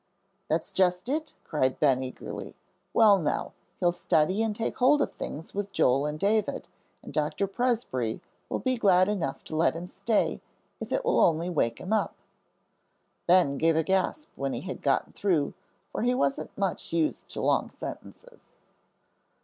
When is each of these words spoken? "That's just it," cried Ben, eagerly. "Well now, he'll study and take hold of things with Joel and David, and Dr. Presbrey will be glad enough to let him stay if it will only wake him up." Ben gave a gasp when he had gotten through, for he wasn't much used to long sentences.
"That's 0.49 0.71
just 0.71 1.07
it," 1.09 1.35
cried 1.43 1.79
Ben, 1.79 2.01
eagerly. 2.01 2.55
"Well 2.91 3.19
now, 3.19 3.53
he'll 3.79 3.91
study 3.91 4.41
and 4.41 4.55
take 4.55 4.77
hold 4.77 4.99
of 4.99 5.13
things 5.13 5.53
with 5.53 5.71
Joel 5.71 6.07
and 6.07 6.19
David, 6.19 6.67
and 7.03 7.13
Dr. 7.13 7.45
Presbrey 7.45 8.19
will 8.49 8.57
be 8.57 8.77
glad 8.79 9.07
enough 9.07 9.43
to 9.43 9.55
let 9.55 9.75
him 9.75 9.85
stay 9.85 10.41
if 10.79 10.91
it 10.91 11.05
will 11.05 11.21
only 11.21 11.51
wake 11.51 11.77
him 11.77 11.93
up." 11.93 12.15
Ben 13.27 13.59
gave 13.59 13.75
a 13.75 13.83
gasp 13.83 14.29
when 14.35 14.53
he 14.53 14.61
had 14.61 14.81
gotten 14.81 15.13
through, 15.13 15.53
for 15.91 16.01
he 16.01 16.15
wasn't 16.15 16.57
much 16.57 16.91
used 16.91 17.29
to 17.29 17.39
long 17.41 17.69
sentences. 17.69 18.53